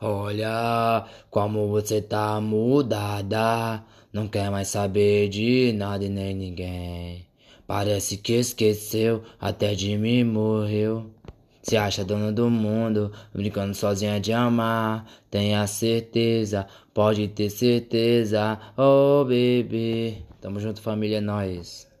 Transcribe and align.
Olha 0.00 1.04
como 1.30 1.68
você 1.68 2.02
tá 2.02 2.40
mudada. 2.40 3.82
Não 4.12 4.28
quer 4.28 4.50
mais 4.50 4.68
saber 4.68 5.28
de 5.28 5.72
nada 5.72 6.04
e 6.04 6.08
nem 6.08 6.34
ninguém. 6.34 7.26
Parece 7.66 8.16
que 8.18 8.34
esqueceu, 8.34 9.22
até 9.40 9.74
de 9.74 9.96
mim 9.96 10.22
morreu. 10.24 11.10
Se 11.62 11.76
acha 11.76 12.04
dona 12.04 12.30
do 12.30 12.50
mundo, 12.50 13.10
brincando 13.32 13.74
sozinha 13.74 14.20
de 14.20 14.32
amar. 14.32 15.06
Tenha 15.30 15.66
certeza, 15.66 16.66
pode 16.92 17.26
ter 17.28 17.48
certeza, 17.48 18.60
oh 18.76 19.24
bebê. 19.24 20.18
Tamo 20.40 20.60
junto, 20.60 20.82
família, 20.82 21.18
é 21.18 21.20
nós. 21.22 21.93